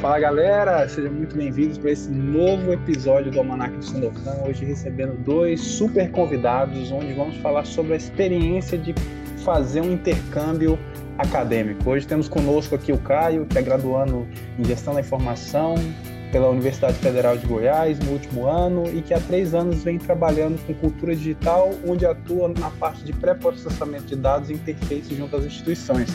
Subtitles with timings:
[0.00, 4.34] Fala galera, sejam muito bem-vindos para esse novo episódio do Almanac do Sandokan.
[4.48, 8.94] Hoje recebendo dois super convidados, onde vamos falar sobre a experiência de
[9.44, 10.78] fazer um intercâmbio
[11.18, 11.90] acadêmico.
[11.90, 14.26] Hoje temos conosco aqui o Caio, que é graduando
[14.58, 15.74] em Gestão da Informação
[16.32, 20.58] pela Universidade Federal de Goiás no último ano e que há três anos vem trabalhando
[20.66, 25.44] com cultura digital, onde atua na parte de pré-processamento de dados e interface junto às
[25.44, 26.08] instituições.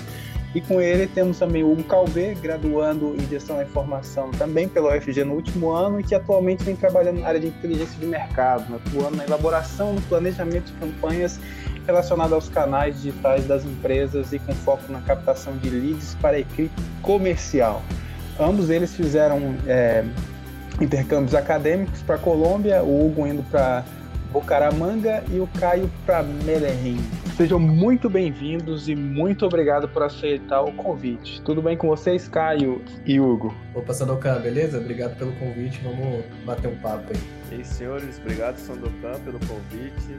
[0.55, 4.95] E com ele temos também o Hugo Calvé, graduando em Gestão da Informação também pela
[4.95, 8.73] UFG no último ano e que atualmente vem trabalhando na área de inteligência de mercado,
[8.73, 11.41] atuando na elaboração, no planejamento de campanhas
[11.85, 16.39] relacionadas aos canais digitais das empresas e com foco na captação de leads para a
[16.39, 17.83] equipe comercial.
[18.39, 20.05] Ambos eles fizeram é,
[20.79, 23.83] intercâmbios acadêmicos para a Colômbia, o Hugo indo para
[24.31, 27.24] Bucaramanga e o Caio para Medellín.
[27.35, 31.41] Sejam muito bem-vindos e muito obrigado por aceitar o convite.
[31.41, 33.53] Tudo bem com vocês, Caio e Hugo?
[33.73, 34.77] Opa, Sandokan, beleza?
[34.77, 35.81] Obrigado pelo convite.
[35.83, 37.19] Vamos bater um papo aí.
[37.51, 40.17] E aí, senhores, obrigado, Sandokan, pelo convite.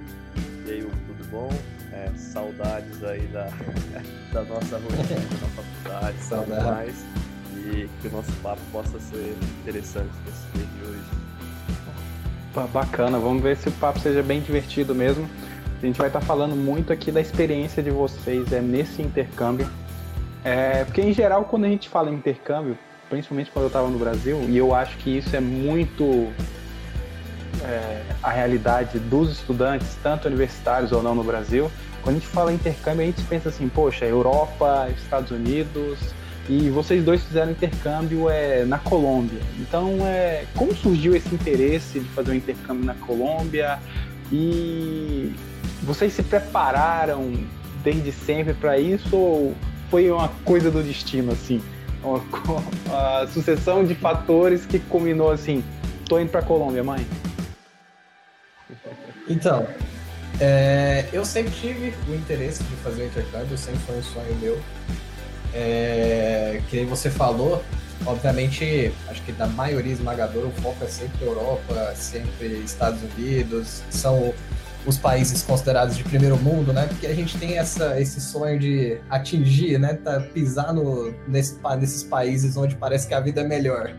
[0.67, 1.49] E aí, Hugo, tudo bom?
[1.91, 3.49] É, saudades aí da,
[4.35, 7.07] da nossa rotina na faculdade, saudades.
[7.55, 12.71] E que o nosso papo possa ser interessante nesse dia de hoje.
[12.73, 15.27] Bacana, vamos ver se o papo seja bem divertido mesmo.
[15.83, 19.69] A gente vai estar falando muito aqui da experiência de vocês é, nesse intercâmbio.
[20.45, 22.79] É, porque, em geral, quando a gente fala em intercâmbio,
[23.11, 26.33] principalmente quando eu estava no Brasil, e eu acho que isso é muito
[27.63, 31.71] é, a realidade dos estudantes, tanto universitários ou não no Brasil,
[32.03, 35.99] quando a gente fala intercâmbio, a gente pensa assim, poxa, Europa, Estados Unidos,
[36.49, 39.41] e vocês dois fizeram intercâmbio é, na Colômbia.
[39.59, 43.81] Então, é, como surgiu esse interesse de fazer um intercâmbio na Colômbia?
[44.31, 45.33] E
[45.83, 47.33] vocês se prepararam
[47.83, 49.55] desde sempre para isso ou
[49.91, 51.63] foi uma coisa do destino, assim?
[52.03, 52.23] Uma,
[52.87, 55.63] uma sucessão de fatores que combinou assim,
[56.09, 57.07] tô indo para Colômbia, mãe?
[59.29, 59.67] Então,
[60.41, 64.61] é, eu sempre tive o interesse de fazer o intercâmbio, sempre foi um sonho meu.
[65.55, 67.65] É, que você falou,
[68.05, 74.35] obviamente, acho que da maioria esmagadora o foco é sempre Europa, sempre Estados Unidos, são
[74.87, 76.87] os países considerados de primeiro mundo, né?
[76.87, 79.95] Porque a gente tem essa, esse sonho de atingir, né?
[79.95, 83.93] Tá, pisar no, nesse, nesses países onde parece que a vida é melhor.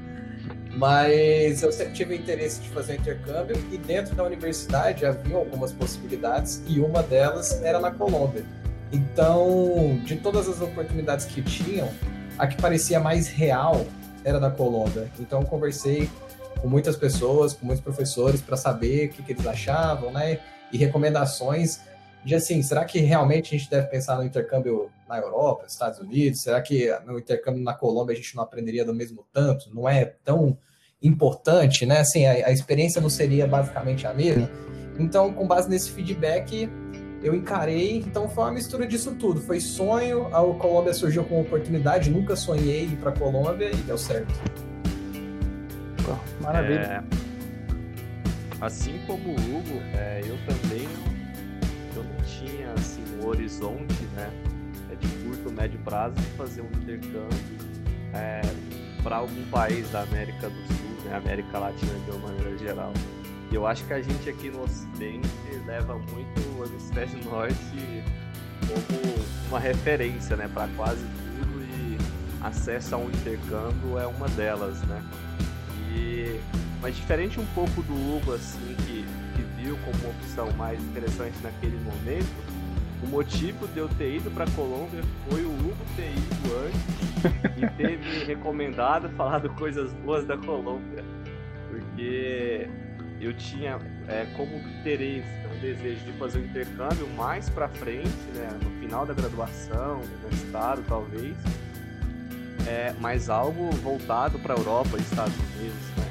[0.78, 6.62] Mas eu sempre tive interesse de fazer intercâmbio e dentro da universidade havia algumas possibilidades
[6.68, 8.46] e uma delas era na Colômbia.
[8.92, 11.90] Então, de todas as oportunidades que tinham,
[12.38, 13.86] a que parecia mais real
[14.24, 15.12] era da Colômbia.
[15.20, 16.10] Então, conversei
[16.62, 20.40] com muitas pessoas, com muitos professores para saber o que, que eles achavam, né?
[20.72, 21.80] E recomendações
[22.24, 26.42] de assim, será que realmente a gente deve pensar no intercâmbio na Europa, Estados Unidos?
[26.42, 29.74] Será que no intercâmbio na Colômbia a gente não aprenderia do mesmo tanto?
[29.74, 30.58] Não é tão
[31.02, 32.00] importante, né?
[32.00, 34.50] Assim, a, a experiência não seria basicamente a mesma.
[35.00, 36.70] Então, com base nesse feedback,
[37.24, 38.00] eu encarei.
[38.00, 39.40] Então, foi uma mistura disso tudo.
[39.40, 42.10] Foi sonho, a Colômbia surgiu com oportunidade.
[42.10, 44.34] Nunca sonhei ir para Colômbia e deu certo.
[46.42, 47.06] Maravilha.
[47.14, 47.27] É...
[48.68, 50.90] Assim como o Hugo, é, eu também
[51.96, 54.30] eu não tinha assim, um horizonte né,
[54.92, 57.58] é, de curto, médio prazo de fazer um intercâmbio
[58.14, 58.42] é,
[59.02, 62.92] para algum país da América do Sul, né, América Latina de uma maneira geral.
[63.50, 65.30] E eu acho que a gente aqui no Ocidente
[65.66, 68.04] leva muito o hemisfério norte
[68.68, 69.16] como
[69.48, 71.98] uma referência né, para quase tudo e
[72.46, 74.82] acesso a um intercâmbio é uma delas.
[74.82, 75.02] Né?
[75.96, 76.38] E
[76.82, 79.06] mas diferente um pouco do Hugo, assim, que,
[79.36, 82.58] que viu como opção mais interessante naquele momento,
[83.04, 87.68] o motivo de eu ter ido para Colômbia foi o Hugo ter ido antes e
[87.78, 91.04] ter me recomendado, falado coisas boas da Colômbia.
[91.70, 92.68] Porque
[93.20, 98.50] eu tinha é, como interesse, um desejo de fazer um intercâmbio mais para frente, né,
[98.64, 101.36] no final da graduação, no estado talvez,
[102.68, 106.07] é, mas algo voltado para a Europa e Estados Unidos, né?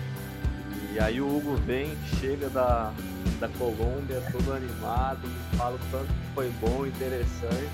[0.96, 2.90] E aí o Hugo vem, chega da,
[3.38, 7.68] da Colômbia todo animado, me fala o tanto que foi bom, interessante.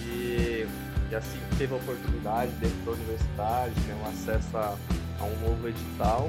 [0.00, 0.66] E,
[1.08, 4.76] e assim teve a oportunidade dentro da universidade, ter um acesso a,
[5.20, 6.28] a um novo edital.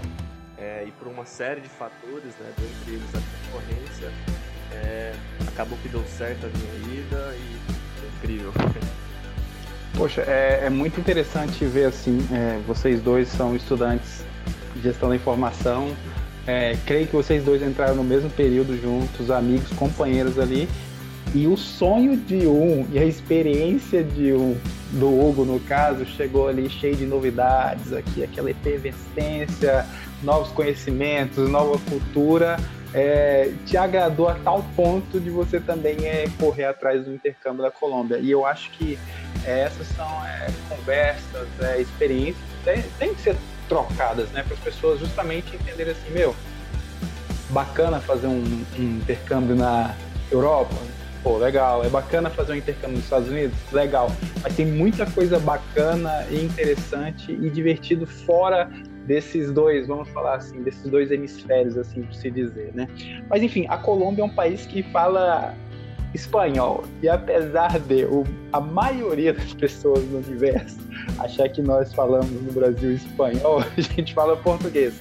[0.56, 4.12] É, e por uma série de fatores, né, dentre eles a concorrência,
[4.72, 5.16] é,
[5.48, 7.58] acabou que deu certo a minha ida e
[8.00, 8.54] foi incrível.
[9.98, 14.24] Poxa, é, é, muito interessante ver assim, é, vocês dois são estudantes
[14.84, 15.92] gestão da informação.
[16.46, 20.68] É, creio que vocês dois entraram no mesmo período juntos, amigos, companheiros ali.
[21.34, 24.56] E o sonho de um e a experiência de um,
[24.92, 29.86] do Hugo, no caso, chegou ali cheio de novidades aqui, aquela efervescência,
[30.22, 32.58] novos conhecimentos, nova cultura,
[32.94, 37.72] é, te agradou a tal ponto de você também é, correr atrás do intercâmbio da
[37.72, 38.18] Colômbia.
[38.20, 39.00] E eu acho que
[39.46, 43.36] é, essas são é, conversas, é, experiências, tem, tem que ser
[43.68, 46.36] trocadas, né, para as pessoas justamente entenderem assim, meu,
[47.50, 49.96] bacana fazer um, um intercâmbio na
[50.32, 50.76] Europa,
[51.22, 51.84] pô, legal.
[51.86, 53.58] É bacana fazer um intercâmbio nos Estados Unidos?
[53.72, 54.12] Legal.
[54.42, 58.70] Mas tem muita coisa bacana e interessante e divertido fora
[59.06, 62.88] desses dois, vamos falar assim, desses dois hemisférios, assim, por se dizer, né?
[63.30, 65.54] Mas enfim, a Colômbia é um país que fala
[66.14, 66.84] espanhol.
[67.02, 70.78] E apesar de o, a maioria das pessoas no universo
[71.20, 75.00] achar que nós falamos no Brasil espanhol, a gente fala português.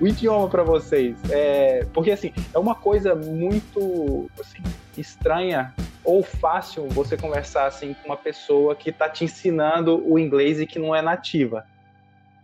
[0.00, 4.62] O idioma para vocês é porque assim é uma coisa muito assim,
[4.98, 5.72] estranha
[6.02, 10.66] ou fácil você conversar assim com uma pessoa que está te ensinando o inglês e
[10.66, 11.64] que não é nativa.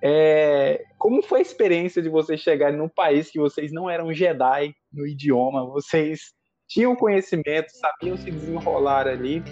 [0.03, 4.75] É, como foi a experiência de vocês chegarem num país que vocês não eram Jedi
[4.93, 6.33] no idioma, vocês
[6.71, 9.43] tinham conhecimento, sabiam se desenrolar ali,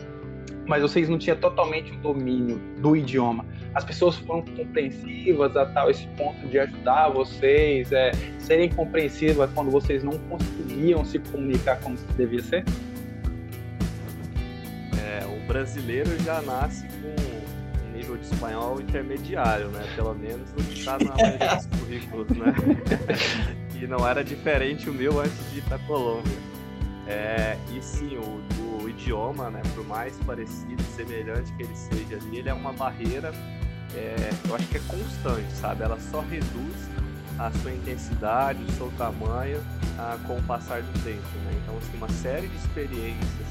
[0.65, 3.45] mas vocês não tinham totalmente o domínio do idioma.
[3.75, 9.69] As pessoas foram compreensivas a tal esse ponto de ajudar vocês, é, serem compreensivas quando
[9.69, 12.65] vocês não conseguiam se comunicar como devia ser?
[15.03, 19.85] É, o brasileiro já nasce com nível de espanhol intermediário, né?
[19.97, 22.55] Pelo menos no que está na maioria dos currículos, né?
[23.83, 26.58] e não era diferente o meu antes de ir para Colômbia.
[27.09, 32.39] É, e sim, o, o, idioma, né, por mais parecido, semelhante que ele seja ali,
[32.39, 33.33] ele é uma barreira,
[33.95, 35.85] é, eu acho que é constante, sabe?
[35.85, 36.77] Ela só reduz
[37.39, 39.65] a sua intensidade, o seu tamanho
[39.99, 41.59] ah, com o passar do tempo, né?
[41.63, 43.49] Então, assim, uma série de experiências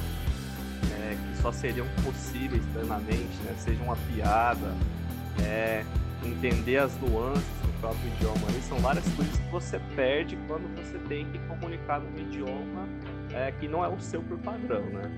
[0.92, 3.56] é, que só seriam possíveis plenamente, né?
[3.57, 4.75] Seja uma piada,
[5.42, 5.83] é,
[6.24, 8.48] entender as nuances do próprio idioma.
[8.50, 12.88] Ali são várias coisas que você perde quando você tem que comunicar num idioma
[13.33, 15.12] é, que não é o seu por padrão, né?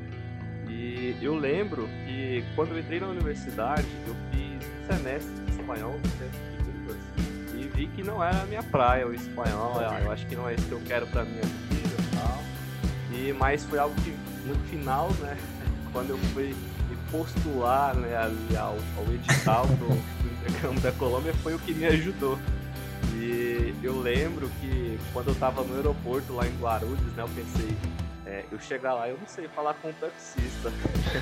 [0.67, 5.91] E eu lembro que quando eu entrei na universidade, eu fiz um semestre de espanhol,
[5.91, 6.97] um semestre de línguas,
[7.56, 10.53] e vi que não era a minha praia o espanhol, eu acho que não é
[10.53, 12.44] isso que eu quero para minha vida e tal.
[13.11, 14.15] E, mas foi algo que
[14.45, 15.35] no final, né,
[15.91, 16.55] quando eu fui
[16.89, 21.73] me postular né, ali ao, ao edital do, do intercâmbio da Colômbia, foi o que
[21.73, 22.38] me ajudou.
[23.13, 27.78] E eu lembro que quando eu tava no aeroporto lá em Guarulhos, né, eu pensei,
[28.25, 30.72] é, eu chegar lá, eu não sei falar com o taxista.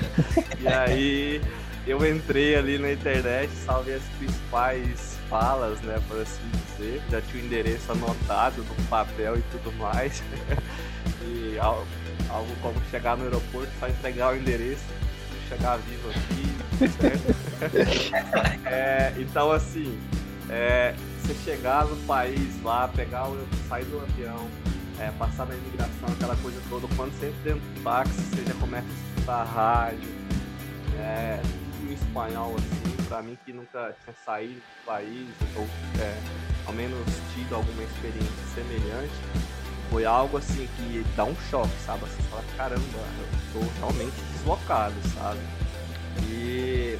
[0.60, 1.40] e aí
[1.86, 7.02] eu entrei ali na internet, salvei as principais falas, né, por assim dizer.
[7.10, 10.22] Já tinha o endereço anotado no papel e tudo mais.
[11.24, 11.86] e algo,
[12.28, 14.84] algo, como chegar no aeroporto, só entregar o endereço,
[15.48, 17.38] chegar vivo aqui, certo?
[18.66, 19.98] é, então, assim,
[20.50, 20.94] é,
[21.28, 23.36] você chegar no país lá, pegar o,
[23.68, 24.48] sair do avião,
[24.98, 28.54] é, passar na imigração, aquela coisa toda, quando você entra dentro do táxi, você já
[28.54, 30.08] começa a escutar a rádio,
[30.98, 31.40] é,
[31.82, 35.66] em espanhol, assim, pra mim que nunca tinha saído do país, ou
[36.00, 36.18] é,
[36.66, 36.98] ao menos
[37.34, 39.12] tido alguma experiência semelhante,
[39.90, 42.00] foi algo assim que dá um choque, sabe?
[42.00, 42.80] Você fala, caramba,
[43.18, 45.40] eu tô realmente deslocado, sabe?
[46.26, 46.98] E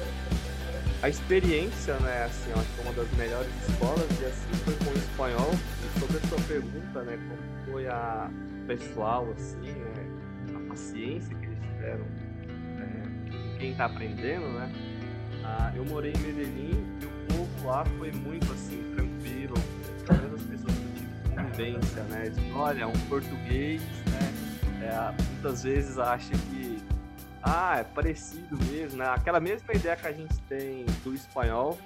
[1.01, 4.91] a experiência, né, assim, acho que é uma das melhores escolas, e assim foi com
[4.91, 5.51] o espanhol.
[5.53, 8.29] E sobre a sua pergunta, né, como foi a
[8.67, 12.05] pessoal, assim, né, a paciência que eles tiveram
[12.79, 14.71] é, com quem está aprendendo, né?
[15.43, 19.55] Ah, eu morei em Medellín e o povo lá foi muito, assim, tranquilo,
[20.05, 22.29] pelo as pessoas que tive convivência, né?
[22.29, 24.33] De, olha, um português, né,
[24.81, 26.58] é, muitas vezes acha que
[27.43, 29.05] ah, é parecido mesmo, né?
[29.07, 31.77] Aquela mesma ideia que a gente tem do espanhol,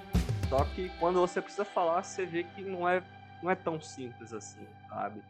[0.48, 3.02] só que quando você precisa falar, você vê que não é,
[3.42, 5.22] não é tão simples assim, sabe?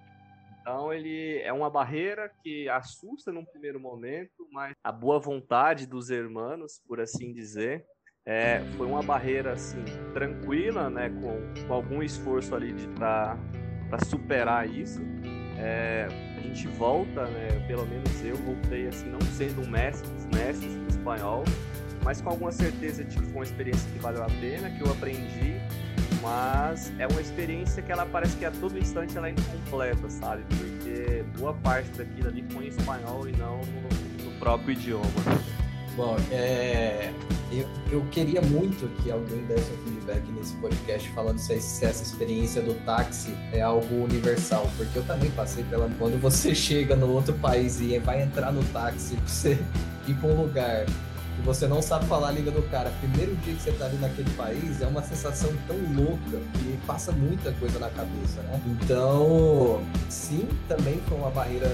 [0.61, 6.09] Então ele é uma barreira que assusta num primeiro momento, mas a boa vontade dos
[6.09, 7.85] hermanos, por assim dizer,
[8.27, 13.37] é, foi uma barreira assim tranquila, né, com, com algum esforço ali para
[14.07, 15.03] superar isso.
[15.59, 16.09] É,
[16.49, 17.65] gente volta, né?
[17.67, 21.45] Pelo menos eu voltei assim, não sendo um mestre dos mestres do espanhol,
[22.03, 24.91] mas com alguma certeza de que foi uma experiência que valeu a pena, que eu
[24.91, 25.61] aprendi,
[26.23, 30.43] mas é uma experiência que ela parece que a todo instante ela é incompleta, sabe?
[30.57, 35.05] Porque boa parte daquilo ali foi em espanhol e não no, no próprio idioma.
[35.97, 37.13] Bom, é,
[37.61, 42.63] eu, eu queria muito que alguém desse um feedback nesse podcast falando se, essa experiência
[42.63, 45.91] do táxi é algo universal, porque eu também passei pela.
[45.99, 49.59] Quando você chega no outro país e vai entrar no táxi você
[50.07, 53.55] ir pra um lugar que você não sabe falar a língua do cara, primeiro dia
[53.55, 57.79] que você tá ali naquele país, é uma sensação tão louca que passa muita coisa
[57.79, 58.61] na cabeça, né?
[58.67, 61.69] Então, sim, também foi uma barreira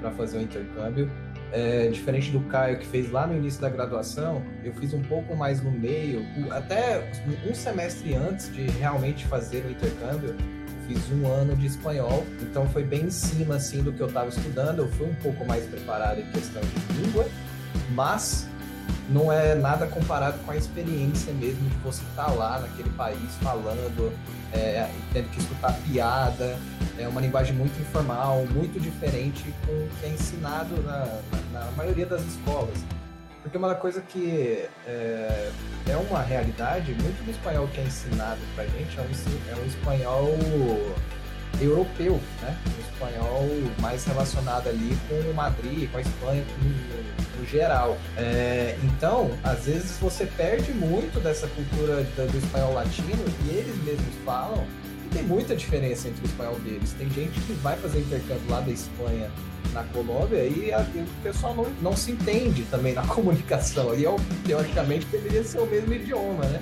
[0.00, 1.10] para fazer o intercâmbio.
[1.56, 5.36] É, diferente do Caio que fez lá no início da graduação, eu fiz um pouco
[5.36, 7.08] mais no meio, até
[7.48, 10.34] um semestre antes de realmente fazer o intercâmbio,
[10.88, 14.30] fiz um ano de espanhol, então foi bem em cima assim do que eu estava
[14.30, 14.80] estudando.
[14.80, 17.24] Eu fui um pouco mais preparado em questão de língua,
[17.90, 18.48] mas
[19.08, 23.36] não é nada comparado com a experiência mesmo de você estar tá lá naquele país
[23.42, 24.12] falando,
[24.52, 26.58] é, tendo que escutar piada,
[26.98, 31.20] é uma linguagem muito informal, muito diferente com o que é ensinado na,
[31.52, 32.78] na, na maioria das escolas.
[33.42, 35.50] Porque uma coisa que é,
[35.86, 39.66] é, uma realidade, muito do espanhol que é ensinado pra gente é um, é um
[39.66, 40.28] espanhol
[41.60, 42.56] europeu, né?
[42.66, 43.48] Um espanhol
[43.80, 47.98] mais relacionado ali com Madrid, com a Espanha no, no geral.
[48.16, 54.14] É, então, às vezes você perde muito dessa cultura do espanhol latino e eles mesmos
[54.24, 54.64] falam
[55.14, 56.92] tem muita diferença entre o espanhol deles.
[56.98, 59.30] Tem gente que vai fazer intercâmbio lá da Espanha
[59.72, 63.94] na Colômbia e, a, e o pessoal não, não se entende também na comunicação.
[63.94, 66.60] E é, teoricamente deveria ser o mesmo idioma, né?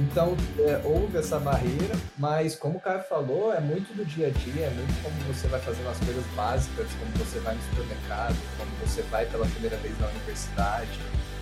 [0.00, 4.30] Então é, houve essa barreira, mas como o Caio falou, é muito do dia a
[4.30, 8.36] dia, é muito como você vai fazendo as coisas básicas, como você vai no supermercado,
[8.58, 10.98] como você vai pela primeira vez na universidade,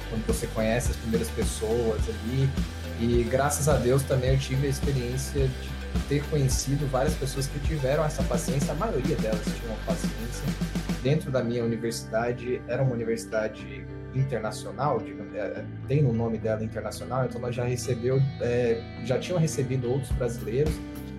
[0.08, 2.48] quando você conhece as primeiras pessoas ali.
[3.00, 7.58] E graças a Deus também eu tive a experiência de ter conhecido várias pessoas que
[7.60, 10.44] tiveram essa paciência, a maioria delas tinham paciência.
[11.02, 17.24] Dentro da minha universidade, era uma universidade internacional, digamos, é, tem no nome dela internacional,
[17.24, 20.72] então ela já recebeu, é, já tinham recebido outros brasileiros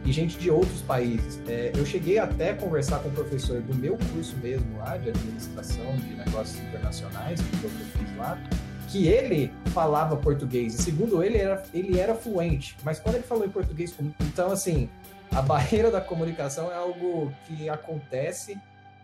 [0.06, 1.40] e gente de outros países.
[1.48, 5.10] É, eu cheguei até a conversar com o professor do meu curso mesmo lá, de
[5.10, 8.40] administração de negócios internacionais, que eu fiz lá,
[8.90, 10.74] que ele falava português.
[10.76, 14.90] E segundo ele era, ele era fluente, mas quando ele falou em português, então assim,
[15.32, 18.60] a barreira da comunicação é algo que acontece.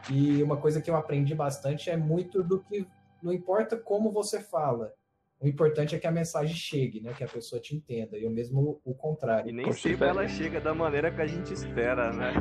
[0.09, 2.87] E uma coisa que eu aprendi bastante é muito do que
[3.21, 4.93] não importa como você fala,
[5.41, 7.13] o importante é que a mensagem chegue, né?
[7.17, 8.15] Que a pessoa te entenda.
[8.15, 9.49] E o mesmo o contrário.
[9.49, 12.31] E nem Poxa, sempre ela chega da maneira que a gente espera, né?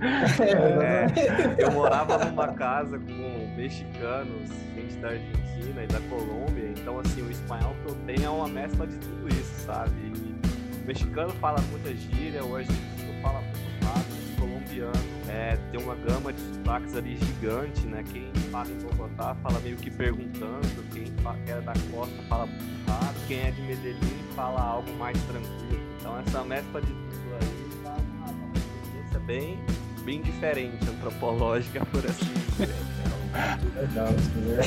[1.60, 6.70] é, eu morava numa casa com mexicanos, gente da Argentina e da Colômbia.
[6.70, 9.92] Então, assim, o espanhol que eu tenho é uma mescla de tudo isso, sabe?
[10.06, 14.33] E o mexicano fala muita gíria, o argentino fala muito rápido,
[14.74, 14.92] colombiano
[15.28, 18.04] é, tem uma gama de sotaques ali gigante, né?
[18.12, 20.60] Quem fala em Bogotá fala meio que perguntando,
[20.92, 21.04] quem
[21.46, 22.48] é da costa fala
[22.86, 25.80] rápido, quem é de Medellín fala algo mais tranquilo.
[26.00, 29.58] Então essa mescla de tudo aí tá uma experiência bem,
[30.04, 32.94] bem diferente, antropológica, por assim dizer.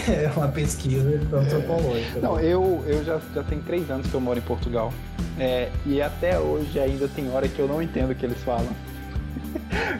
[0.09, 2.19] É uma pesquisa antropológica.
[2.19, 4.93] Não, eu, eu já, já tenho três anos que eu moro em Portugal.
[5.39, 8.67] É, e até hoje ainda tem hora que eu não entendo o que eles falam.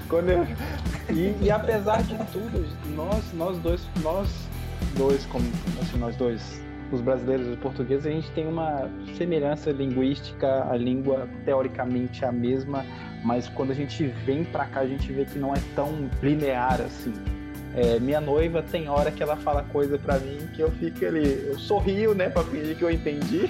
[0.09, 0.47] Quando eu...
[1.09, 4.47] e, e, apesar de tudo, nós, nós dois, nós
[4.95, 5.45] dois, como
[5.81, 10.77] assim, nós dois, os brasileiros e os portugueses, a gente tem uma semelhança linguística, a
[10.77, 12.85] língua teoricamente é a mesma,
[13.23, 16.81] mas quando a gente vem para cá, a gente vê que não é tão linear
[16.81, 17.13] assim.
[17.75, 21.45] É, minha noiva tem hora que ela fala coisa para mim que eu fico ali,
[21.47, 23.41] eu sorrio, né, para fingir que eu entendi,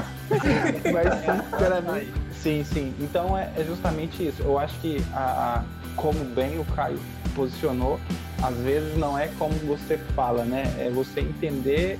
[0.90, 2.10] mas sinceramente,
[2.42, 2.94] sim, sim.
[3.00, 4.42] Então é, é, justamente isso.
[4.42, 5.64] Eu acho que a, a,
[5.96, 6.98] como bem o Caio
[7.34, 8.00] posicionou,
[8.42, 10.64] às vezes não é como você fala, né?
[10.78, 11.98] É você entender,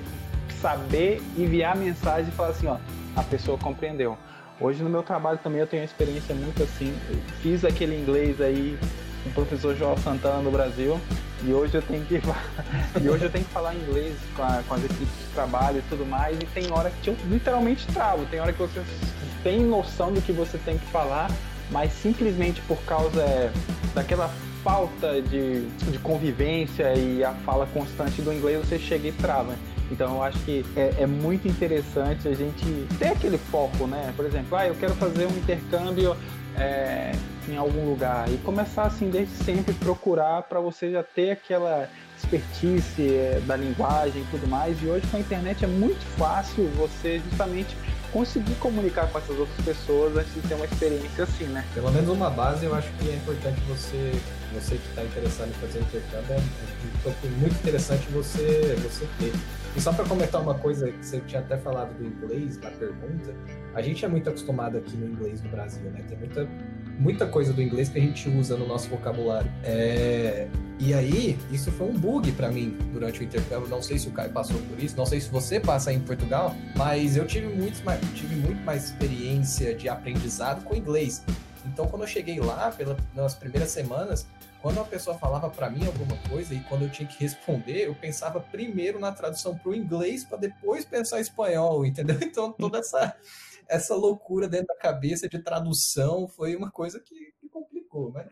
[0.61, 2.77] saber enviar a mensagem e falar assim, ó,
[3.17, 4.17] a pessoa compreendeu.
[4.61, 6.95] Hoje no meu trabalho também eu tenho uma experiência muito assim.
[7.09, 8.79] Eu fiz aquele inglês aí
[9.23, 11.01] com o professor João Santana no Brasil
[11.43, 12.21] e hoje eu tenho que
[13.01, 15.83] e hoje eu tenho que falar inglês com, a, com as equipes de trabalho e
[15.89, 18.83] tudo mais e tem hora que eu literalmente travo, tem hora que você
[19.43, 21.31] tem noção do que você tem que falar,
[21.71, 23.53] mas simplesmente por causa é,
[23.95, 24.31] daquela
[24.63, 29.55] falta de, de convivência e a fala constante do inglês você chega e trava.
[29.91, 32.65] Então eu acho que é, é, muito interessante a gente
[32.99, 34.13] ter aquele foco, né?
[34.17, 36.17] Por exemplo, ah, eu quero fazer um intercâmbio
[36.57, 37.13] é,
[37.49, 43.09] em algum lugar e começar assim desde sempre procurar para você já ter aquela expertise
[43.09, 44.81] é, da linguagem e tudo mais.
[44.83, 47.75] E hoje com a internet é muito fácil você justamente
[48.13, 51.65] conseguir comunicar com essas outras pessoas antes de ter uma experiência assim, né?
[51.75, 54.13] Pelo menos uma base eu acho que é importante você,
[54.53, 59.33] você que está interessado em fazer intercâmbio, é muito interessante você, você ter.
[59.77, 63.35] E só para comentar uma coisa que você tinha até falado do inglês na pergunta,
[63.75, 66.05] a gente é muito acostumado aqui no inglês no Brasil, né?
[66.09, 66.49] Tem muita,
[67.01, 69.51] muita coisa do inglês que a gente usa no nosso vocabulário.
[69.65, 70.47] É...
[70.79, 73.69] E aí, isso foi um bug para mim durante o intercâmbio.
[73.69, 76.01] Não sei se o Caio passou por isso, não sei se você passa aí em
[76.01, 81.25] Portugal, mas eu tive, muito mais, tive muito mais experiência de aprendizado com inglês.
[81.67, 84.27] Então, quando eu cheguei lá, pelas nas primeiras semanas,
[84.63, 87.95] quando uma pessoa falava para mim alguma coisa e quando eu tinha que responder, eu
[87.95, 92.19] pensava primeiro na tradução para o inglês para depois pensar espanhol, entendeu?
[92.31, 93.15] Então toda essa
[93.71, 98.29] essa loucura dentro da cabeça de tradução foi uma coisa que, que complicou, né?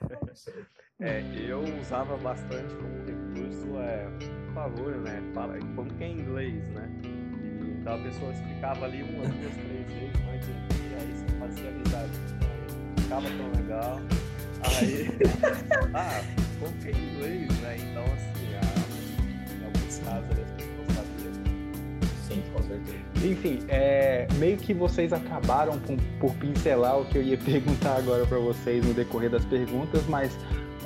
[1.00, 4.08] É, eu usava bastante como recurso, é,
[4.46, 5.22] por favor, né?
[5.32, 6.90] Fala, como que é em inglês, né?
[7.04, 11.68] E, então a pessoa explicava ali uma, duas, três vezes, não entendia, aí você fazia
[11.70, 12.12] amizade.
[13.00, 14.00] Ficava tão legal.
[14.64, 15.06] Aí,
[15.94, 16.20] ah,
[16.58, 17.76] como que é em inglês, né?
[17.78, 20.67] Então, assim, a, em alguns casos.
[22.28, 22.98] Sim, com certeza.
[23.24, 28.26] Enfim, é, meio que vocês acabaram por, por pincelar o que eu ia perguntar agora
[28.26, 30.36] para vocês no decorrer das perguntas, mas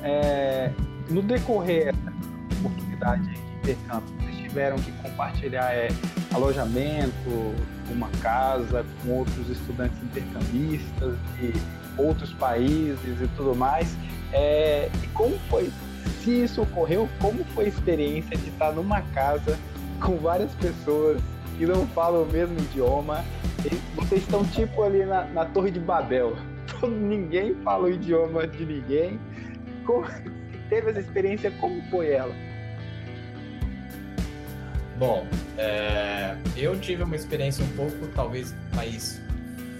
[0.01, 0.71] é,
[1.09, 5.89] no decorrer dessa oportunidade de intercâmbio, vocês tiveram que compartilhar é,
[6.33, 7.53] alojamento,
[7.89, 11.53] uma casa com outros estudantes intercambistas e
[11.97, 13.97] outros países e tudo mais.
[14.31, 15.69] É, e como foi,
[16.23, 19.59] se isso ocorreu, como foi a experiência de estar numa casa
[19.99, 21.21] com várias pessoas
[21.57, 23.23] que não falam o mesmo idioma?
[23.95, 26.35] vocês estão tipo ali na, na Torre de Babel.
[26.79, 29.19] Todo, ninguém fala o idioma de ninguém.
[29.85, 30.05] Como,
[30.69, 32.33] teve essa experiência, como foi ela?
[34.97, 35.25] Bom,
[35.57, 39.21] é, eu tive uma experiência um pouco, talvez, mais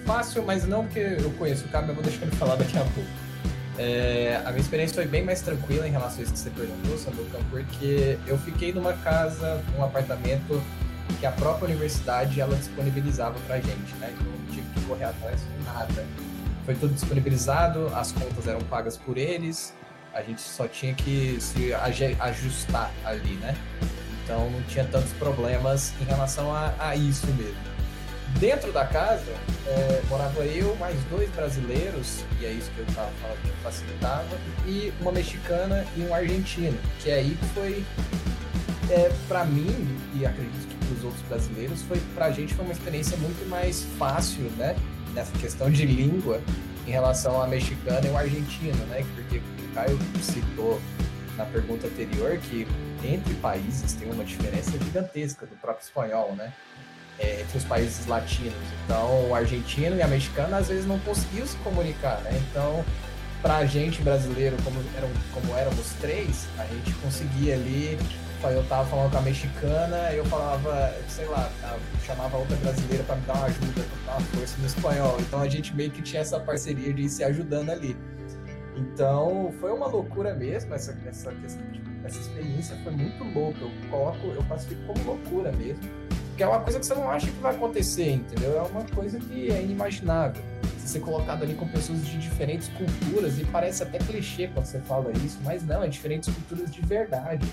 [0.06, 2.82] fácil, mas não porque eu conheço o cara, mas vou deixar ele falar daqui a
[2.82, 3.10] pouco.
[3.78, 6.98] É, a minha experiência foi bem mais tranquila em relação a isso que você perguntou,
[6.98, 10.62] Samuca, porque eu fiquei numa casa, num apartamento
[11.20, 14.14] que a própria universidade ela disponibilizava pra gente, né?
[14.14, 16.06] Então não tive que correr atrás de nada.
[16.66, 19.74] Foi tudo disponibilizado, as contas eram pagas por eles,
[20.14, 21.74] a gente só tinha que se
[22.20, 23.56] ajustar ali, né?
[24.24, 27.74] Então não tinha tantos problemas em relação a, a isso mesmo.
[28.40, 29.32] Dentro da casa,
[29.68, 34.38] é, morava eu, mais dois brasileiros, e é isso que eu estava falando que facilitava,
[34.66, 37.86] e uma mexicana e um argentino, que aí foi,
[38.90, 42.74] é, para mim, e acredito para os outros brasileiros, foi para a gente foi uma
[42.74, 44.76] experiência muito mais fácil, né,
[45.14, 46.42] nessa questão de língua,
[46.88, 50.82] em relação à mexicana e o argentino, né, porque o Caio citou
[51.38, 52.68] na pergunta anterior que
[53.04, 56.54] entre países tem uma diferença gigantesca do próprio espanhol, né?
[57.20, 58.54] é, entre os países latinos.
[58.86, 62.32] Então, o argentino e a mexicana às vezes não conseguiam se comunicar, né?
[62.50, 62.84] Então,
[63.42, 67.98] para a gente brasileiro, como, eram, como éramos três, a gente conseguia ali.
[68.52, 71.50] Eu tava falando com a mexicana, eu falava, sei lá,
[72.06, 75.18] chamava outra brasileira para me dar uma ajuda, para dar uma força no espanhol.
[75.20, 77.96] Então a gente meio que tinha essa parceria de ir se ajudando ali.
[78.76, 81.34] Então foi uma loucura mesmo essa, essa,
[82.04, 83.60] essa experiência foi muito louca.
[83.62, 85.82] Eu coloco, eu classifico como loucura mesmo
[86.34, 88.58] porque é uma coisa que você não acha que vai acontecer, entendeu?
[88.58, 90.44] É uma coisa que é inimaginável.
[90.80, 94.80] Você ser colocado ali com pessoas de diferentes culturas, e parece até clichê quando você
[94.80, 97.48] fala isso, mas não, é diferentes culturas de verdade.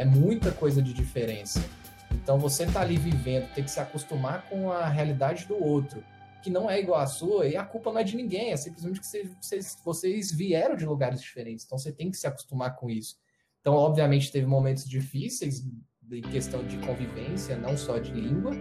[0.00, 1.62] É muita coisa de diferença.
[2.10, 6.02] Então você tá ali vivendo, tem que se acostumar com a realidade do outro,
[6.42, 8.98] que não é igual à sua, e a culpa não é de ninguém, é simplesmente
[8.98, 13.18] que vocês, vocês vieram de lugares diferentes, então você tem que se acostumar com isso.
[13.60, 15.62] Então, obviamente, teve momentos difíceis,
[16.10, 18.52] em questão de convivência, não só de língua,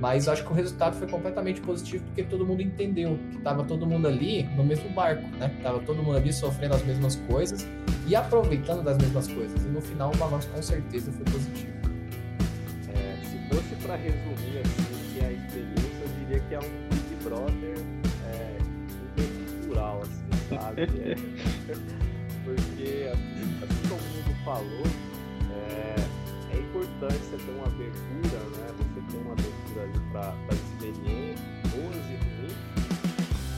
[0.00, 3.86] mas acho que o resultado foi completamente positivo porque todo mundo entendeu que estava todo
[3.86, 5.50] mundo ali no mesmo barco, né?
[5.62, 7.66] Tava todo mundo ali sofrendo as mesmas coisas
[8.06, 9.64] e aproveitando das mesmas coisas.
[9.64, 11.72] E no final o balanço com certeza foi positivo.
[12.94, 16.88] É, se fosse para resumir assim, que é a experiência, eu diria que é um
[16.90, 17.78] Big Brother
[18.32, 18.58] é,
[19.14, 20.82] intercultural, assim, sabe?
[20.82, 21.14] É,
[22.44, 24.86] porque assim, assim como o mundo falou,
[26.58, 28.66] importante você ter uma abertura, né?
[28.78, 32.26] Você ter uma abertura ali para experiências boas e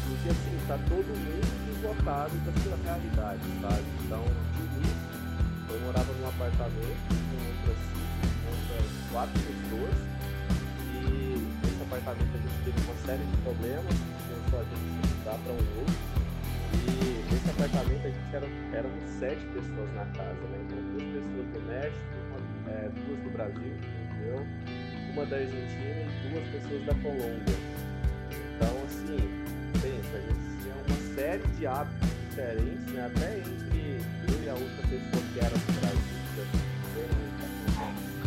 [0.08, 3.84] porque assim, tá todo mundo deslocado da sua realidade, sabe?
[4.04, 5.08] Então, de início,
[5.68, 7.80] eu morava num apartamento com outras,
[8.48, 9.96] outras quatro pessoas
[10.90, 13.94] e nesse apartamento a gente teve uma série de problemas,
[14.28, 15.98] começou a gente se mudar para um outro.
[16.72, 20.56] E nesse apartamento a gente era, eram sete pessoas na casa, né?
[20.66, 22.17] Então duas pessoas do México,
[22.88, 24.46] duas do Brasil, entendeu?
[25.12, 27.56] Uma da Argentina e duas pessoas da Colômbia.
[28.30, 29.18] Então, assim,
[29.80, 33.06] pensa, a gente tinha uma série de hábitos diferentes, né?
[33.06, 34.00] Até entre
[34.32, 36.18] eu e a outra pessoa que era do Brasil,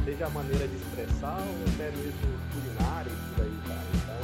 [0.05, 3.87] seja a maneira de expressar ou até mesmo culinária e por aí, cara.
[3.93, 4.21] Então,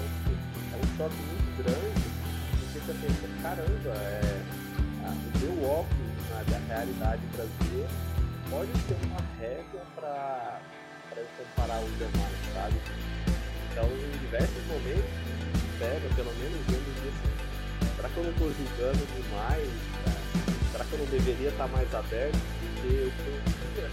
[0.74, 2.18] é um choque muito grande,
[2.74, 4.42] você pensa, caramba, é,
[5.08, 8.07] o meu óculos né, da realidade brasileira
[8.50, 10.60] pode ser uma régua para
[11.38, 12.76] comparar os demais, sabe?
[13.72, 15.12] Então, em diversos momentos,
[15.80, 19.68] pega, pelo menos eu me assim, será que eu não estou julgando demais?
[19.68, 20.18] Né?
[20.72, 22.40] Será que eu não deveria estar mais aberto?
[22.60, 23.90] Porque eu conhecia.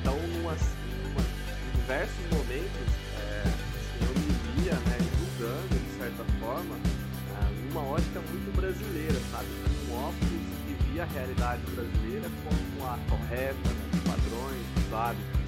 [0.00, 2.88] Então, numa, numa, em diversos momentos,
[3.20, 6.76] é, assim, eu me via né, julgando, de certa forma,
[7.72, 9.46] numa ótica muito brasileira, sabe?
[9.88, 10.41] Um óculos
[10.92, 15.40] via a realidade brasileira como a correta, né, os padrões, os hábitos.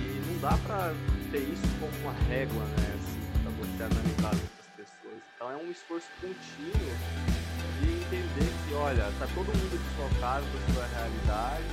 [0.00, 0.94] E não dá para
[1.30, 2.96] ter isso como uma régua, né?
[2.96, 5.20] Assim, para você analisar outras pessoas.
[5.36, 6.92] Então é um esforço contínuo
[7.80, 11.64] de entender que, olha, tá todo mundo deslocado da sua realidade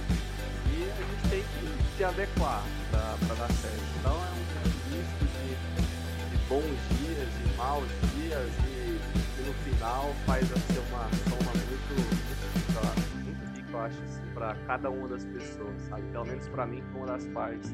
[0.67, 3.84] e a gente tem que se adequar para dar certo.
[3.99, 4.58] Então é um
[4.91, 5.56] misto de,
[6.32, 8.99] de bons dias, de maus dias e,
[9.39, 11.56] e no final faz ser uma soma
[12.85, 16.03] muito, muito rica, muito rica, eu acho, assim, para cada uma das pessoas, sabe?
[16.11, 17.73] Pelo menos para mim foi uma das partes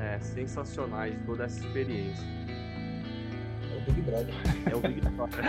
[0.00, 2.26] é, sensacionais de toda essa experiência.
[3.70, 4.34] É o Big Brother.
[4.70, 5.44] É o Big Brother.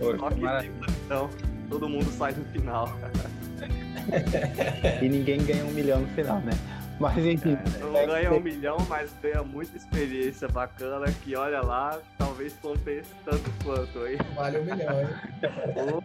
[0.18, 0.40] Só que
[1.04, 1.30] então,
[1.68, 2.88] todo mundo sai no final.
[5.02, 6.52] e ninguém ganha um milhão no final, né?
[6.98, 7.54] Mas enfim.
[7.54, 13.10] É, não ganha um milhão, mas ganha muita experiência bacana que olha lá, talvez compense
[13.24, 14.18] tanto quanto aí.
[14.34, 15.08] Vale um milhão, hein?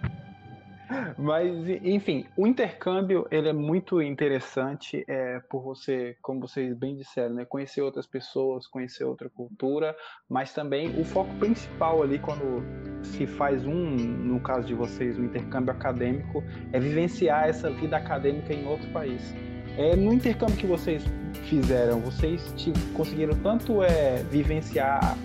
[1.17, 7.35] Mas, enfim, o intercâmbio ele é muito interessante é, por você, como vocês bem disseram,
[7.35, 9.95] né, conhecer outras pessoas, conhecer outra cultura,
[10.29, 12.63] mas também o foco principal ali quando
[13.03, 18.53] se faz um, no caso de vocês, um intercâmbio acadêmico, é vivenciar essa vida acadêmica
[18.53, 19.33] em outro país.
[19.77, 21.03] É, no intercâmbio que vocês
[21.49, 22.53] fizeram, vocês
[22.93, 25.17] conseguiram tanto é, vivenciar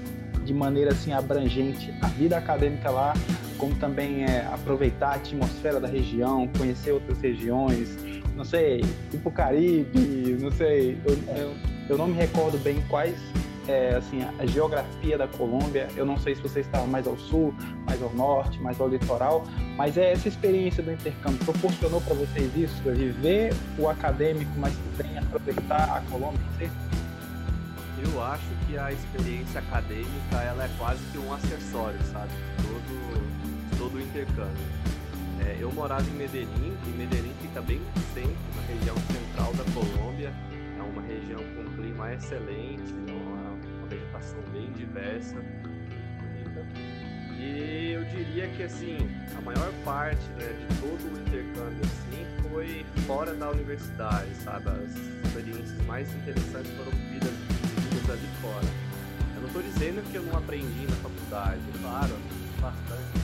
[0.45, 3.13] de maneira assim abrangente a vida acadêmica lá,
[3.61, 7.95] como também é, aproveitar a atmosfera da região, conhecer outras regiões,
[8.35, 8.81] não sei,
[9.13, 11.55] ir Caribe, não sei, eu, eu,
[11.91, 13.15] eu, não me recordo bem quais,
[13.69, 17.55] é, assim, a geografia da Colômbia, eu não sei se você estava mais ao sul,
[17.87, 19.45] mais ao norte, mais ao litoral,
[19.77, 25.19] mas é essa experiência do intercâmbio proporcionou para vocês isso, viver o acadêmico, mas também
[25.19, 26.71] aproveitar a Colômbia, sei?
[28.03, 32.31] Eu acho que a experiência acadêmica ela é quase que um acessório, sabe?
[32.63, 33.50] Todo
[33.81, 34.67] todo o intercâmbio.
[35.41, 39.65] É, eu morava em Medellín, e Medellín fica bem no centro, na região central da
[39.73, 40.31] Colômbia.
[40.79, 45.37] É uma região com clima excelente, uma, uma vegetação bem diversa,
[46.21, 46.67] bonita.
[47.39, 48.99] E eu diria que assim,
[49.35, 54.69] a maior parte né, de todo o intercâmbio assim, foi fora da universidade, sabe?
[54.69, 54.91] As
[55.27, 58.67] experiências mais interessantes foram vividas, vividas ali fora.
[59.37, 62.15] Eu não estou dizendo que eu não aprendi na faculdade, claro,
[62.61, 63.20] bastante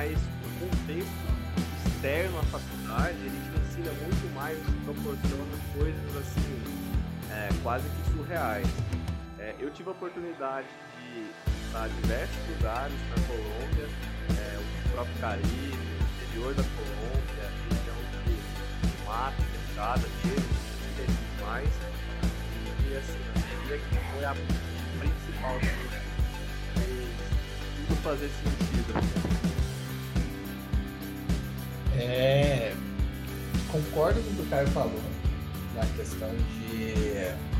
[0.00, 1.12] mas o contexto
[1.84, 6.62] externo à faculdade, ele te ensina muito mais, te proporciona coisas assim,
[7.30, 8.66] é, quase que surreais.
[9.38, 11.30] É, eu tive a oportunidade de
[11.66, 13.88] estar em diversos lugares na Colômbia,
[14.38, 20.56] é, o próprio Caribe, o interior da Colômbia, a região de mata fechada mesmo,
[20.96, 21.68] e mais.
[22.88, 24.34] E assim, eu diria que foi a
[24.98, 26.00] principal coisa
[26.74, 29.30] que tudo fazer sentido.
[32.00, 32.74] É,
[33.70, 35.02] concordo com o que o Caio falou
[35.74, 36.80] na questão de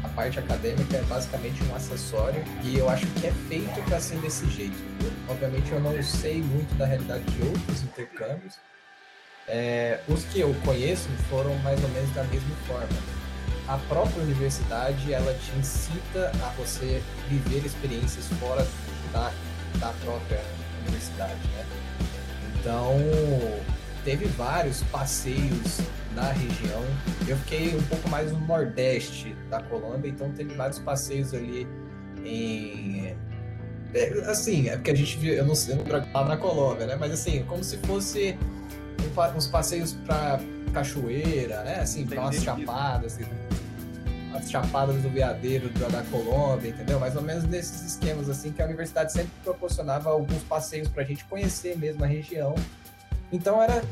[0.02, 4.18] a parte acadêmica é basicamente um acessório e eu acho que é feito para ser
[4.18, 4.76] desse jeito.
[5.28, 8.54] Obviamente eu não sei muito da realidade de outros intercâmbios.
[9.46, 12.88] É, os que eu conheço foram mais ou menos da mesma forma.
[13.68, 18.66] A própria universidade ela te incita a você viver experiências fora
[19.12, 19.30] da,
[19.78, 20.40] da própria
[20.86, 21.66] universidade, né?
[22.58, 22.96] Então
[24.10, 25.80] teve vários passeios
[26.16, 26.82] na região.
[27.28, 31.64] Eu fiquei um pouco mais no nordeste da Colômbia, então teve vários passeios ali
[32.24, 33.14] em.
[33.94, 36.96] É, assim, é porque a gente viu, eu não sei, eu não na Colômbia, né?
[36.98, 38.36] Mas assim, como se fosse
[39.00, 40.40] um, uns passeios para
[40.72, 41.78] cachoeira, né?
[41.80, 43.30] Assim, para umas chapadas, assim,
[44.34, 46.98] as chapadas do veadeiro da, da Colômbia, entendeu?
[46.98, 51.06] Mais ou menos nesses esquemas assim que a universidade sempre proporcionava alguns passeios para a
[51.06, 52.56] gente conhecer mesmo a região
[53.32, 53.82] então era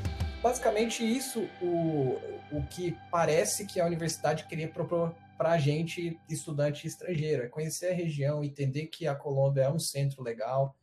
[0.42, 2.18] basicamente isso o,
[2.53, 7.92] o que parece que a universidade queria propor para a gente, estudante estrangeiro, é conhecer
[7.92, 10.74] a região, entender que a Colômbia é um centro legal.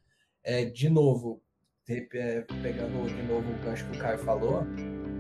[0.44, 1.42] É, de novo,
[1.90, 4.66] é, pegando de novo o gancho que o Caio falou,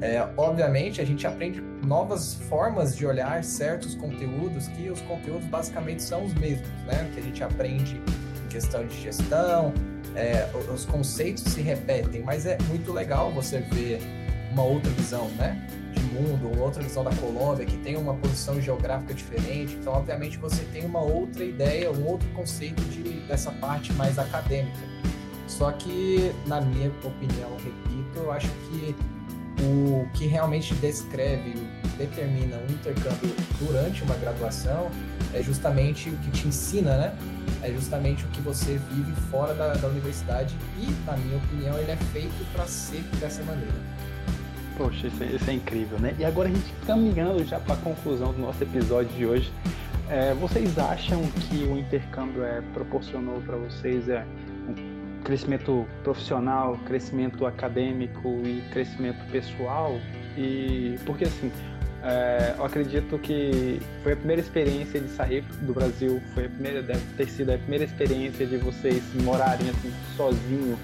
[0.01, 6.03] É, obviamente, a gente aprende novas formas de olhar certos conteúdos, que os conteúdos basicamente
[6.03, 7.09] são os mesmos, né?
[7.13, 7.95] Que a gente aprende
[8.43, 9.73] em questão de gestão,
[10.15, 14.01] é, os conceitos se repetem, mas é muito legal você ver
[14.51, 15.67] uma outra visão, né?
[15.93, 19.75] De mundo, uma outra visão da Colômbia, que tem uma posição geográfica diferente.
[19.75, 24.77] Então, obviamente, você tem uma outra ideia, um outro conceito de, dessa parte mais acadêmica.
[25.47, 28.95] Só que, na minha opinião, repito, eu acho que
[29.61, 31.53] o que realmente descreve,
[31.97, 34.91] determina um intercâmbio durante uma graduação
[35.35, 37.13] é justamente o que te ensina, né?
[37.61, 41.91] É justamente o que você vive fora da, da universidade e, na minha opinião, ele
[41.91, 43.73] é feito para ser dessa maneira.
[44.77, 46.15] Poxa, isso é, isso é, incrível, né?
[46.17, 49.51] E agora a gente caminhando já para a conclusão do nosso episódio de hoje,
[50.09, 54.25] é, vocês acham que o intercâmbio é, proporcionou para vocês é,
[55.25, 59.99] crescimento profissional, crescimento acadêmico e crescimento pessoal?
[60.37, 61.51] E porque assim,
[62.03, 66.81] é, eu acredito que foi a primeira experiência de sair do Brasil, foi a primeira,
[66.81, 70.77] deve ter sido a primeira experiência de vocês morarem assim sozinho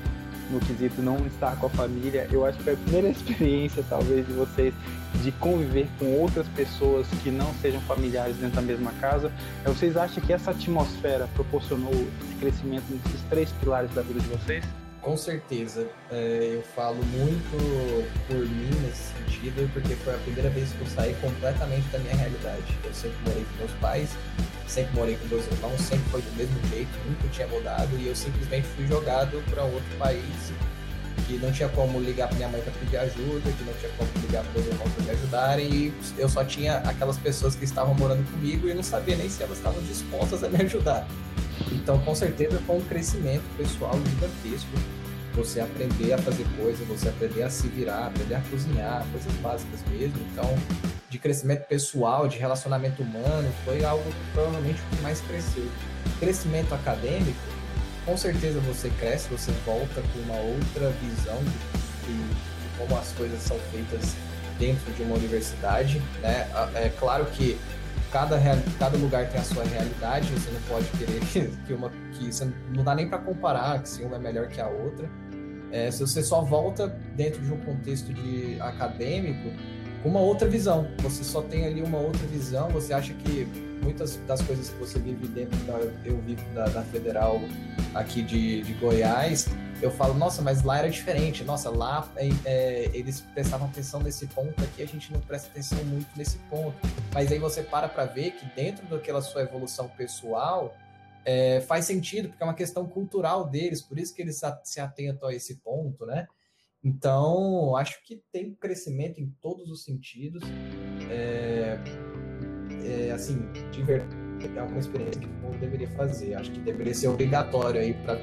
[0.52, 2.28] no quesito não estar com a família.
[2.32, 4.74] Eu acho que foi a primeira experiência, talvez, de vocês
[5.22, 9.32] de conviver com outras pessoas que não sejam familiares dentro da mesma casa.
[9.64, 14.28] É, vocês acham que essa atmosfera proporcionou esse crescimento nesses três pilares da vida de
[14.28, 14.66] vocês?
[15.02, 15.88] Com certeza.
[16.12, 20.88] É, eu falo muito por mim nesse sentido, porque foi a primeira vez que eu
[20.88, 22.78] saí completamente da minha realidade.
[22.84, 24.16] Eu sempre morei com meus pais,
[24.72, 28.16] sempre morei com meus irmãos, sempre foi do mesmo jeito, nunca tinha mudado, e eu
[28.16, 30.54] simplesmente fui jogado para outro país
[31.28, 34.10] que não tinha como ligar para minha mãe para pedir ajuda, que não tinha como
[34.26, 37.94] ligar para meus irmãos para me ajudarem, e eu só tinha aquelas pessoas que estavam
[37.96, 41.06] morando comigo e não sabia nem se elas estavam dispostas a me ajudar.
[41.72, 44.70] Então, com certeza, foi um crescimento pessoal gigantesco.
[45.34, 49.80] Você aprender a fazer coisas, você aprender a se virar, aprender a cozinhar, coisas básicas
[49.90, 50.16] mesmo.
[50.32, 50.58] Então,
[51.12, 55.68] de crescimento pessoal, de relacionamento humano, foi algo que provavelmente o que mais cresceu.
[56.22, 57.38] Crescimento acadêmico,
[58.06, 63.42] com certeza você cresce, você volta com uma outra visão de, de como as coisas
[63.42, 64.16] são feitas
[64.58, 66.02] dentro de uma universidade.
[66.22, 66.48] Né?
[66.76, 67.60] É claro que
[68.10, 68.40] cada,
[68.80, 71.20] cada lugar tem a sua realidade, você não pode querer
[71.68, 74.62] que, uma que você não dá nem para comparar que se uma é melhor que
[74.62, 75.10] a outra.
[75.74, 79.52] É, se você só volta dentro de um contexto de acadêmico
[80.04, 83.46] uma outra visão, você só tem ali uma outra visão, você acha que
[83.84, 85.74] muitas das coisas que você vive dentro da
[86.06, 87.40] eu vivo da, da federal
[87.94, 89.48] aqui de, de Goiás
[89.82, 91.44] eu falo, nossa, mas lá era diferente.
[91.44, 95.84] Nossa, lá é, é, eles prestavam atenção nesse ponto, aqui a gente não presta atenção
[95.86, 96.76] muito nesse ponto.
[97.12, 100.76] Mas aí você para para ver que dentro daquela sua evolução pessoal
[101.26, 105.30] é, faz sentido, porque é uma questão cultural deles, por isso que eles se atentam
[105.30, 106.28] a esse ponto, né?
[106.84, 110.44] Então, acho que tem crescimento em todos os sentidos.
[111.10, 111.78] É,
[112.84, 113.40] é, assim,
[113.72, 114.16] de verdade,
[114.56, 116.34] é uma experiência que o mundo deveria fazer.
[116.34, 118.16] Acho que deveria ser obrigatório aí para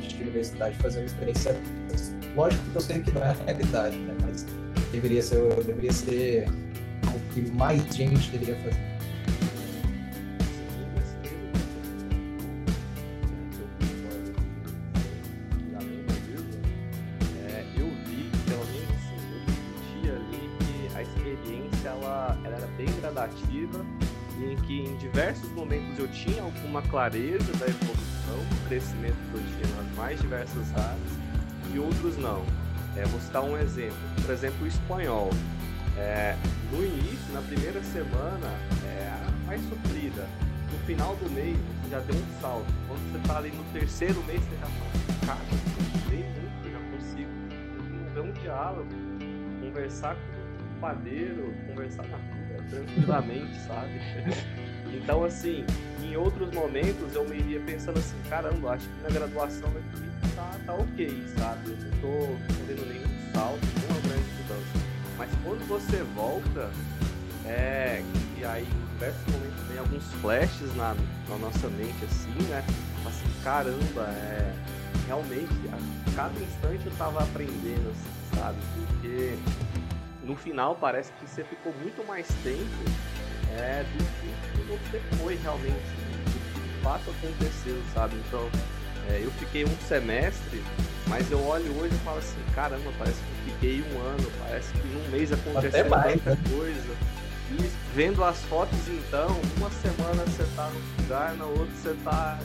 [0.00, 1.56] de universidade fazer uma experiência.
[2.34, 4.16] Lógico que eu sei que não é a realidade, né?
[4.20, 4.44] Mas
[4.90, 6.46] deveria ser, deveria ser
[7.14, 8.91] o que mais gente deveria fazer.
[24.40, 29.42] Em que em diversos momentos eu tinha alguma clareza da evolução, do crescimento que eu
[29.42, 31.22] tinha nas mais diversas áreas
[31.72, 32.44] e outros não.
[32.96, 33.96] É, vou citar um exemplo.
[34.20, 35.30] Por exemplo, o espanhol.
[35.96, 36.36] É,
[36.70, 38.48] no início, na primeira semana,
[38.84, 39.12] é
[39.46, 40.26] mais sofrida.
[40.70, 42.66] No final do mês, você já deu um salto.
[42.88, 44.90] Quando você está ali no terceiro mês, você já fala,
[45.26, 47.30] cara, eu muito, já consigo
[47.78, 48.90] desenvolver um diálogo,
[49.60, 52.18] conversar com o padeiro, conversar na
[52.70, 53.92] tranquilamente, sabe?
[54.94, 55.64] Então, assim,
[56.02, 60.50] em outros momentos eu me iria pensando assim, caramba, acho que na graduação aqui tá,
[60.66, 61.70] tá ok, sabe?
[61.70, 64.86] Eu não tô fazendo nenhum salto, nenhuma grande mudança.
[65.16, 66.70] Mas quando você volta,
[67.46, 68.02] é.
[68.38, 70.94] E aí, em diversos momentos, tem alguns flashes na,
[71.28, 72.64] na nossa mente, assim, né?
[73.06, 74.54] Assim, caramba, é.
[75.06, 78.58] Realmente, a cada instante eu tava aprendendo, assim, sabe?
[78.76, 79.36] Porque
[80.22, 82.66] no final parece que você ficou muito mais tempo
[83.58, 88.16] é, do que você foi realmente, do que de fato aconteceu, sabe?
[88.26, 88.48] Então,
[89.10, 90.62] é, eu fiquei um semestre,
[91.08, 94.72] mas eu olho hoje e falo assim, caramba, parece que eu fiquei um ano, parece
[94.72, 96.38] que num mês aconteceu mais, tanta né?
[96.56, 96.96] coisa.
[97.50, 102.38] E vendo as fotos então, uma semana você tá num lugar, na outra você tá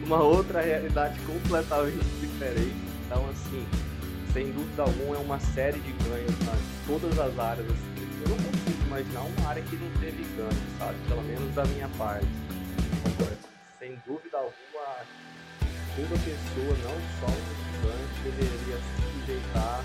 [0.00, 2.76] numa outra realidade completamente diferente.
[3.06, 3.66] Então assim,
[4.32, 7.66] sem dúvida alguma, é uma série de ganhos em todas as áreas.
[7.66, 10.96] Eu não consigo imaginar uma área que não teve ganhos, sabe?
[11.08, 12.26] Pelo menos da minha parte.
[13.78, 15.02] Sem dúvida alguma,
[15.96, 19.84] toda pessoa, não só o estudante, deveria se sujeitar,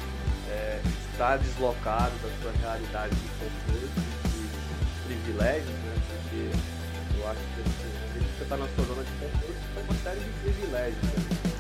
[0.50, 0.82] é,
[1.12, 4.02] estar deslocado da sua realidade de conforto
[4.36, 5.96] e privilégios, né?
[6.08, 6.52] Porque
[7.18, 10.30] eu acho que assim, você está na sua zona de conforto, é uma série de
[10.44, 11.04] privilégios.
[11.04, 11.56] Né?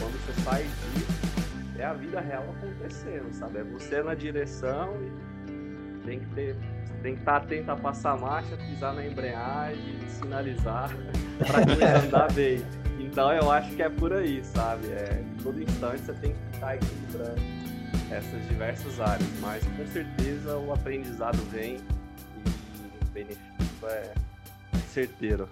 [0.00, 1.29] Quando você sai disso,
[1.80, 3.58] é a vida real acontecendo, sabe?
[3.58, 6.56] É você na direção e tem que ter
[7.02, 10.90] tem que estar atento a passar a marcha, pisar na embreagem, sinalizar
[11.46, 11.60] para
[12.04, 12.62] andar bem.
[12.98, 14.88] Então eu acho que é por aí, sabe?
[14.88, 17.40] É, todo instante você tem que estar equilibrando
[18.10, 24.12] essas diversas áreas, mas com certeza o aprendizado vem e o benefício é
[24.88, 25.48] certeiro.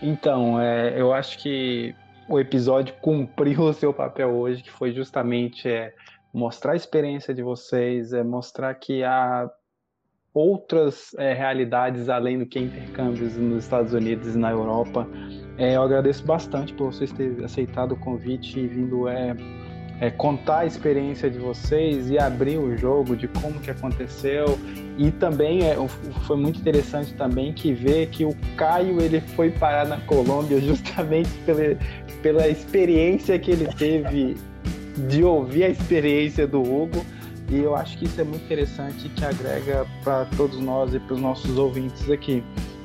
[0.00, 1.94] Então, é, eu acho que
[2.28, 5.94] o episódio cumpriu o seu papel hoje, que foi justamente é,
[6.32, 9.50] mostrar a experiência de vocês, é mostrar que há
[10.34, 15.06] outras é, realidades além do que intercâmbios nos Estados Unidos e na Europa.
[15.58, 19.06] É, eu agradeço bastante por vocês terem aceitado o convite e vindo
[20.02, 24.58] é, contar a experiência de vocês e abrir o jogo de como que aconteceu
[24.98, 25.76] e também é,
[26.26, 31.30] foi muito interessante também que ver que o Caio ele foi parar na Colômbia justamente
[31.46, 31.78] pela,
[32.20, 34.36] pela experiência que ele teve
[35.08, 37.06] de ouvir a experiência do Hugo
[37.48, 41.14] e eu acho que isso é muito interessante que agrega para todos nós e para
[41.14, 42.42] os nossos ouvintes aqui.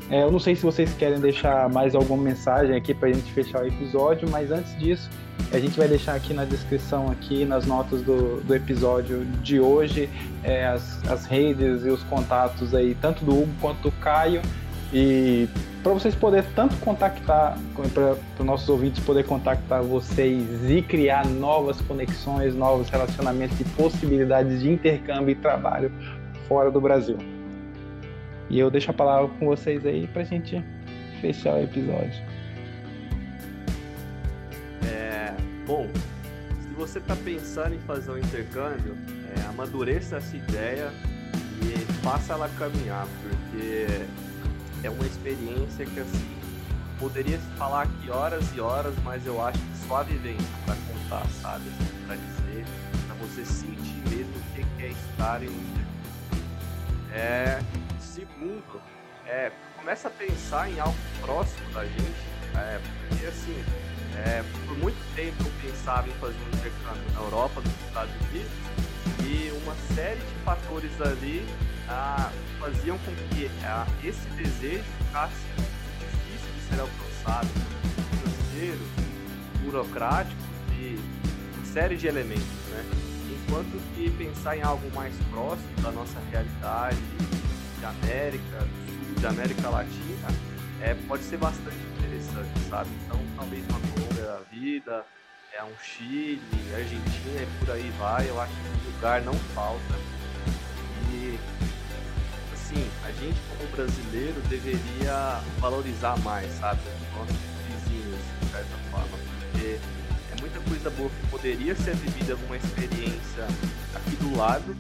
[0.10, 3.30] É, eu não sei se vocês querem deixar mais alguma mensagem aqui para a gente
[3.34, 5.10] fechar o episódio, mas antes disso,
[5.52, 10.10] a gente vai deixar aqui na descrição, aqui nas notas do, do episódio de hoje,
[10.44, 14.42] é, as, as redes e os contatos aí, tanto do Hugo quanto do Caio.
[14.94, 15.50] E
[15.84, 17.58] para vocês poderem tanto contactar,
[17.94, 24.62] para os nossos ouvintes poder contactar vocês e criar novas conexões, novos relacionamentos e possibilidades
[24.62, 25.92] de intercâmbio e trabalho
[26.48, 27.18] fora do Brasil.
[28.50, 30.64] E eu deixo a palavra com vocês aí para a gente
[31.20, 32.24] fechar o episódio.
[34.86, 35.34] É,
[35.66, 35.88] bom,
[36.62, 38.96] se você está pensando em fazer um intercâmbio,
[39.36, 40.92] é, amadureça essa ideia
[41.62, 43.86] e faça ela caminhar, porque
[44.84, 46.38] é uma experiência que assim
[47.00, 51.28] poderia falar aqui horas e horas, mas eu acho que só a vivência para contar,
[51.42, 51.66] sabe?
[52.06, 52.66] Para dizer,
[53.06, 55.88] para você sentir mesmo o que é estar em um
[57.14, 57.60] é
[58.18, 58.82] segundo,
[59.28, 62.26] é, começa a pensar em algo próximo da gente,
[62.56, 63.64] é, porque assim,
[64.16, 68.52] é, por muito tempo eu pensava em fazer um intercâmbio na Europa, nos Estados Unidos,
[69.24, 71.46] e uma série de fatores ali
[71.90, 75.36] ah, faziam com que ah, esse desejo ficasse
[76.00, 77.48] difícil de ser alcançado,
[78.10, 78.80] financeiro,
[79.64, 80.98] burocrático e
[81.56, 82.84] uma série de elementos, né?
[83.30, 86.98] Enquanto que pensar em algo mais próximo da nossa realidade
[87.90, 90.28] América, do Sul, de América Latina,
[90.82, 92.90] é, pode ser bastante interessante, sabe?
[93.06, 95.06] Então, talvez uma Colômbia da vida,
[95.54, 96.42] é um Chile,
[96.76, 99.96] Argentina e por aí vai, eu acho que lugar não falta.
[101.12, 101.40] E
[102.54, 107.36] assim, a gente como brasileiro deveria valorizar mais, sabe, os nossos
[107.68, 109.80] vizinhos, de certa forma, porque
[110.32, 113.46] é muita coisa boa que poderia ser vivida numa experiência
[113.96, 114.76] aqui do lado,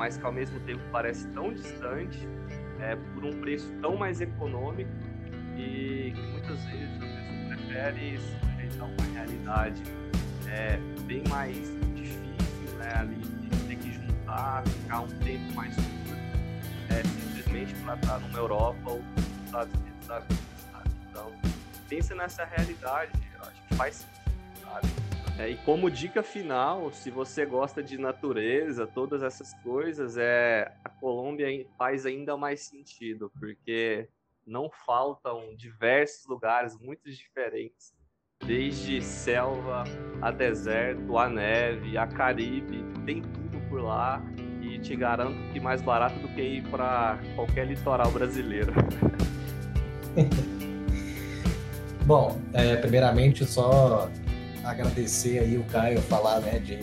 [0.00, 2.26] mas que ao mesmo tempo parece tão distante,
[2.80, 4.90] é, por um preço tão mais econômico
[5.58, 9.82] e que muitas vezes a pessoa prefere se sujeitar a uma realidade
[10.48, 11.54] é, bem mais
[11.94, 16.16] difícil, né, ali, de ter que juntar, ficar um tempo mais curto,
[16.88, 20.26] é, simplesmente para estar numa Europa ou nos Estados Unidos sabe?
[21.10, 21.30] Então,
[21.90, 25.09] pensa nessa realidade, eu acho que faz sentido, sabe?
[25.40, 30.90] É, e como dica final, se você gosta de natureza, todas essas coisas, é a
[30.90, 34.06] Colômbia faz ainda mais sentido, porque
[34.46, 37.94] não faltam diversos lugares muito diferentes
[38.44, 39.84] desde selva
[40.20, 44.22] a deserto, a neve, a Caribe, tem tudo por lá
[44.60, 48.74] e te garanto que mais barato do que ir para qualquer litoral brasileiro.
[52.04, 54.10] Bom, é, primeiramente só
[54.64, 56.78] agradecer aí o Caio falar, né, de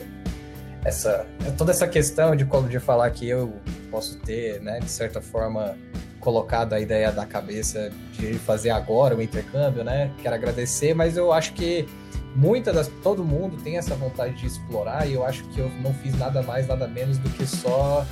[0.83, 1.25] essa
[1.57, 3.53] toda essa questão de como de falar que eu
[3.91, 5.77] posso ter, né, de certa forma
[6.19, 10.11] colocado a ideia da cabeça de fazer agora o intercâmbio, né?
[10.21, 11.87] Quero agradecer, mas eu acho que
[12.35, 15.93] muitas das todo mundo tem essa vontade de explorar e eu acho que eu não
[15.93, 18.05] fiz nada mais, nada menos do que só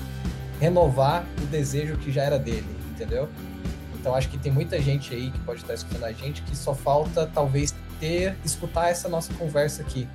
[0.59, 3.27] renovar o desejo que já era dele, entendeu?
[3.99, 6.73] Então acho que tem muita gente aí que pode estar escutando a gente que só
[6.73, 10.07] falta talvez ter escutar essa nossa conversa aqui.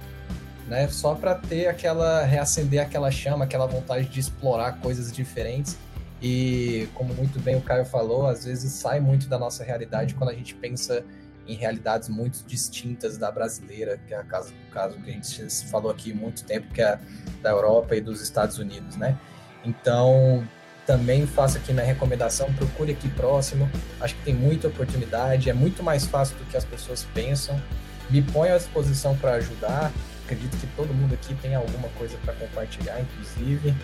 [0.66, 0.88] né?
[0.88, 5.76] Só para ter aquela reacender aquela chama, aquela vontade de explorar coisas diferentes.
[6.22, 10.30] E como muito bem o Caio falou, às vezes sai muito da nossa realidade quando
[10.30, 11.04] a gente pensa
[11.48, 15.90] em realidades muito distintas da brasileira, que é caso, o caso que a gente falou
[15.90, 16.98] aqui muito tempo, que é
[17.42, 19.18] da Europa e dos Estados Unidos, né?
[19.64, 20.46] Então,
[20.86, 23.70] também faço aqui na recomendação, procure aqui próximo.
[24.00, 27.60] Acho que tem muita oportunidade, é muito mais fácil do que as pessoas pensam.
[28.08, 29.92] Me ponho à disposição para ajudar.
[30.24, 33.74] Acredito que todo mundo aqui tem alguma coisa para compartilhar, inclusive.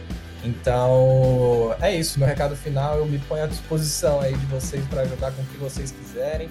[0.44, 2.18] Então, é isso.
[2.18, 5.47] Meu recado final, eu me ponho à disposição aí de vocês para ajudar com o
[5.47, 6.49] que vocês quiserem.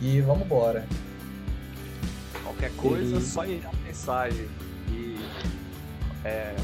[0.00, 0.84] E vamos embora.
[2.42, 3.20] Qualquer coisa, e...
[3.20, 4.48] só enviar mensagem.
[4.88, 5.18] E
[6.24, 6.54] é,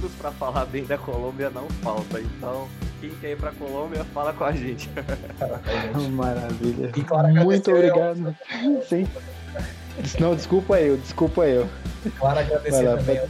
[0.00, 2.20] motivos para falar bem da Colômbia não falta.
[2.20, 2.68] Então,
[3.00, 4.88] quem quer ir para Colômbia, fala com a gente.
[6.12, 6.92] Maravilha.
[7.44, 8.36] Muito obrigado.
[8.88, 9.06] Sim.
[10.18, 11.68] Não, desculpa eu, desculpa eu.
[12.18, 13.20] Claro, agradecer lá, também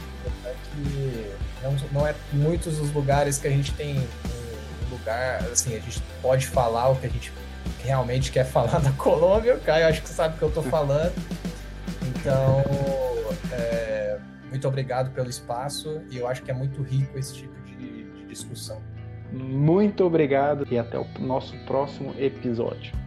[0.73, 5.79] que não, não é muitos os lugares que a gente tem um lugar, assim, a
[5.79, 7.33] gente pode falar o que a gente
[7.83, 9.55] realmente quer falar da Colômbia.
[9.55, 11.13] O Caio acho que sabe o que eu estou falando.
[12.15, 12.63] Então,
[14.51, 18.25] muito obrigado pelo espaço e eu acho que é muito rico esse tipo de, de
[18.25, 18.81] discussão.
[19.31, 23.00] Muito obrigado e até o nosso próximo episódio.